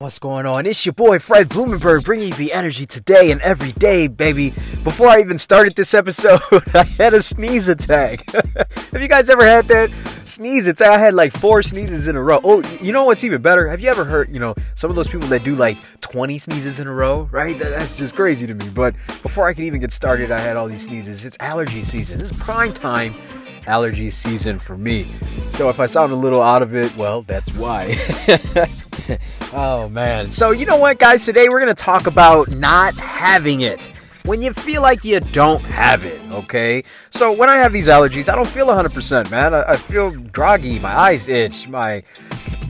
[0.00, 0.64] What's going on?
[0.64, 4.54] It's your boy Fred Blumenberg bringing you the energy today and every day, baby.
[4.82, 6.40] Before I even started this episode,
[6.74, 8.24] I had a sneeze attack.
[8.32, 9.90] Have you guys ever had that
[10.24, 10.88] sneeze attack?
[10.88, 12.40] I had like four sneezes in a row.
[12.42, 13.68] Oh, you know what's even better?
[13.68, 16.80] Have you ever heard, you know, some of those people that do like 20 sneezes
[16.80, 17.58] in a row, right?
[17.58, 18.70] That's just crazy to me.
[18.74, 21.26] But before I could even get started, I had all these sneezes.
[21.26, 22.20] It's allergy season.
[22.20, 23.14] This is prime time
[23.66, 25.12] allergy season for me.
[25.50, 27.94] So if I sound a little out of it, well, that's why.
[29.52, 30.32] oh man.
[30.32, 31.24] So you know what, guys?
[31.24, 33.90] Today we're gonna talk about not having it.
[34.24, 36.84] When you feel like you don't have it, okay?
[37.08, 39.54] So when I have these allergies, I don't feel 100%, man.
[39.54, 42.02] I, I feel groggy, my eyes itch, my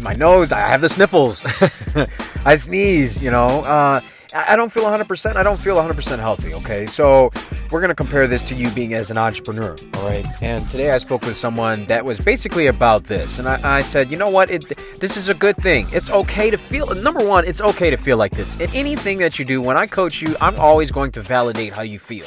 [0.01, 1.45] my nose, I have the sniffles,
[2.45, 3.65] I sneeze, you know.
[3.65, 4.01] Uh,
[4.33, 5.37] I don't feel 100%.
[5.37, 6.87] I don't feel 100% healthy, okay?
[6.87, 7.33] So
[7.71, 10.27] we're going to compare this to you being as an entrepreneur, all right?
[10.43, 13.39] And today I spoke with someone that was basically about this.
[13.39, 14.51] And I, I said, you know what?
[14.51, 15.87] It, this is a good thing.
[15.93, 18.57] It's okay to feel, number one, it's okay to feel like this.
[18.57, 21.83] In anything that you do, when I coach you, I'm always going to validate how
[21.83, 22.27] you feel.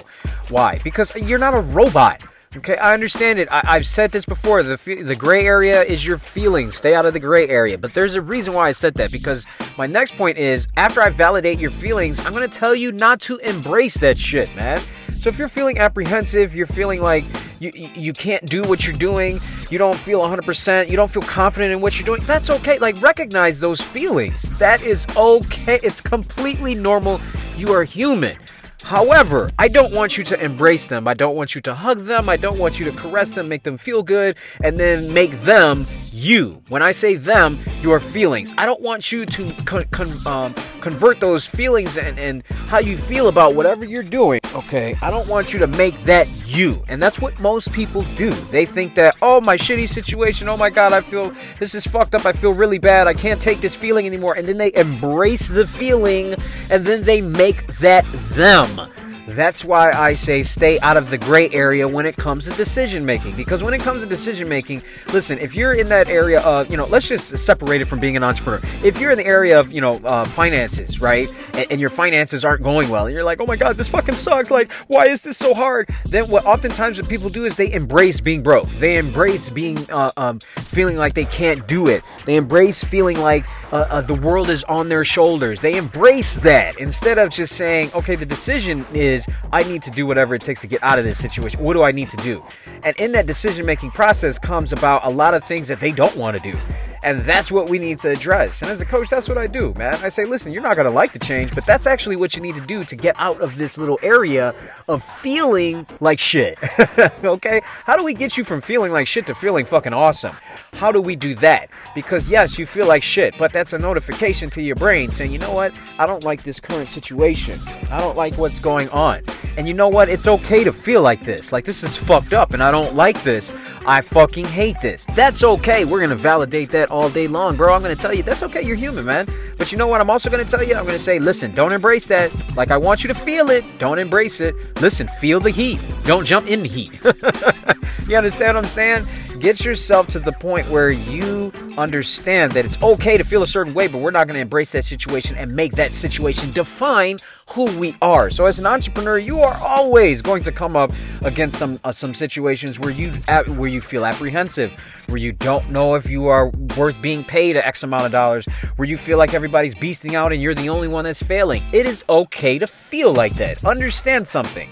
[0.50, 0.80] Why?
[0.84, 2.22] Because you're not a robot.
[2.56, 3.52] Okay, I understand it.
[3.52, 4.62] I, have said this before.
[4.62, 6.76] The the gray area is your feelings.
[6.76, 7.80] Stay out of the gray area.
[7.80, 11.10] But there's a reason why I said that because my next point is after I
[11.10, 14.80] validate your feelings, I'm gonna tell you not to embrace that shit, man.
[15.24, 17.24] So if you're feeling apprehensive, you're feeling like
[17.62, 21.72] you you can't do what you're doing, you don't feel 100%, you don't feel confident
[21.72, 22.26] in what you're doing.
[22.26, 22.78] That's okay.
[22.78, 24.42] Like recognize those feelings.
[24.60, 25.80] That is okay.
[25.82, 27.22] It's completely normal.
[27.56, 28.36] You are human.
[28.84, 31.08] However, I don't want you to embrace them.
[31.08, 32.28] I don't want you to hug them.
[32.28, 35.86] I don't want you to caress them, make them feel good, and then make them
[36.24, 36.64] you.
[36.70, 38.54] When I say them, your feelings.
[38.58, 42.98] I don't want you to con- con- um, convert those feelings and, and how you
[42.98, 44.40] feel about whatever you're doing.
[44.56, 46.84] Okay, I don't want you to make that you.
[46.88, 48.30] And that's what most people do.
[48.30, 52.16] They think that, oh, my shitty situation, oh my god, I feel this is fucked
[52.16, 54.36] up, I feel really bad, I can't take this feeling anymore.
[54.36, 56.36] And then they embrace the feeling
[56.70, 58.90] and then they make that them.
[59.28, 63.06] That's why I say stay out of the gray area when it comes to decision
[63.06, 63.36] making.
[63.36, 64.84] Because when it comes to decision making,
[65.14, 68.18] listen, if you're in that area of, you know, let's just separate it from being
[68.18, 68.62] an entrepreneur.
[68.84, 72.44] If you're in the area of, you know, uh, finances, right, and, and, your finances
[72.44, 74.52] aren't going well, and you're like, oh my God, this fucking sucks.
[74.52, 75.90] Like, why is this so hard?
[76.06, 78.70] Then what oftentimes what people do is they embrace being broke.
[78.80, 80.40] They embrace being, uh, um,
[80.74, 82.04] feeling like they can't do it.
[82.26, 85.62] They embrace feeling like uh, uh the world is on their shoulders.
[85.62, 90.06] They embrace that instead of just saying, okay, the decision is I need to do
[90.06, 91.62] whatever it takes to get out of this situation.
[91.62, 92.44] What do I need to do?
[92.84, 96.16] And in that decision making process comes about a lot of things that they don't
[96.16, 96.58] want to do.
[97.04, 98.62] And that's what we need to address.
[98.62, 99.96] And as a coach, that's what I do, man.
[99.96, 102.42] I say, listen, you're not going to like the change, but that's actually what you
[102.42, 104.56] need to do to get out of this little area
[104.88, 106.58] of feeling like shit.
[107.24, 107.62] okay?
[107.66, 110.36] How do we get you from feeling like shit to feeling fucking awesome?
[110.74, 111.70] How do we do that?
[111.94, 115.40] Because yes, you feel like shit, but that's a notification to your brain saying, you
[115.40, 115.74] know what?
[116.00, 117.60] I don't like this current situation.
[117.92, 119.24] I don't like what's going on.
[119.58, 120.10] And you know what?
[120.10, 121.52] It's okay to feel like this.
[121.52, 123.52] Like this is fucked up and I don't like this.
[123.86, 125.06] I fucking hate this.
[125.16, 125.86] That's okay.
[125.86, 127.74] We're going to validate that all day long, bro.
[127.74, 128.62] I'm going to tell you, that's okay.
[128.62, 129.28] You're human, man.
[129.58, 130.02] But you know what?
[130.02, 132.32] I'm also going to tell you, I'm going to say, listen, don't embrace that.
[132.56, 133.64] Like, I want you to feel it.
[133.80, 134.56] Don't embrace it.
[134.82, 135.80] Listen, feel the heat.
[136.04, 137.00] Don't jump in the heat.
[138.08, 139.06] you understand what I'm saying?
[139.44, 143.74] Get yourself to the point where you understand that it's okay to feel a certain
[143.74, 147.18] way, but we're not going to embrace that situation and make that situation define
[147.50, 148.30] who we are.
[148.30, 150.94] So as an entrepreneur, you are always going to come up
[151.24, 153.12] against some uh, some situations where you
[153.58, 154.72] where you feel apprehensive,
[155.08, 158.46] where you don't know if you are worth being paid X amount of dollars,
[158.78, 161.62] where you feel like everybody's beasting out and you're the only one that's failing.
[161.74, 163.66] It is okay to feel like that.
[163.66, 164.70] Understand something.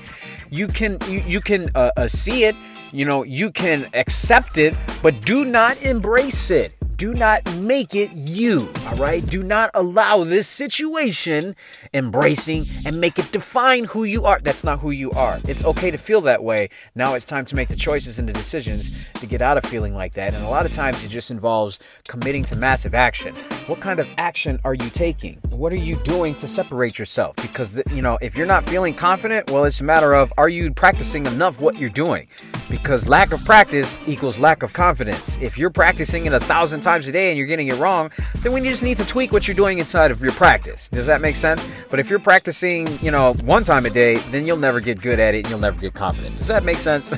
[0.49, 2.55] You can you, you can uh, uh, see it
[2.91, 8.11] you know, you can accept it, but do not embrace it do not make it
[8.13, 9.25] you, all right?
[9.25, 11.55] Do not allow this situation
[11.95, 14.37] embracing and make it define who you are.
[14.37, 15.39] That's not who you are.
[15.47, 16.69] It's okay to feel that way.
[16.93, 19.95] Now it's time to make the choices and the decisions to get out of feeling
[19.95, 20.35] like that.
[20.35, 23.33] And a lot of times it just involves committing to massive action.
[23.65, 25.39] What kind of action are you taking?
[25.49, 27.35] What are you doing to separate yourself?
[27.37, 30.71] Because, you know, if you're not feeling confident, well, it's a matter of are you
[30.71, 32.27] practicing enough what you're doing?
[32.71, 35.37] Because lack of practice equals lack of confidence.
[35.41, 38.53] If you're practicing it a thousand times, a day and you're getting it wrong, then
[38.53, 40.87] we just need to tweak what you're doing inside of your practice.
[40.87, 41.69] Does that make sense?
[41.89, 45.19] But if you're practicing, you know, one time a day, then you'll never get good
[45.19, 46.37] at it and you'll never get confident.
[46.37, 47.13] Does that make sense?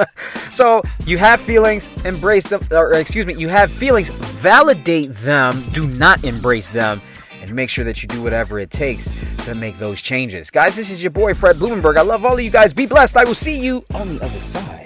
[0.52, 5.86] so you have feelings, embrace them, or excuse me, you have feelings, validate them, do
[5.86, 7.02] not embrace them
[7.42, 9.12] and make sure that you do whatever it takes
[9.44, 10.50] to make those changes.
[10.50, 11.98] Guys, this is your boy Fred Blumenberg.
[11.98, 12.72] I love all of you guys.
[12.72, 13.18] Be blessed.
[13.18, 14.83] I will see you on the other side.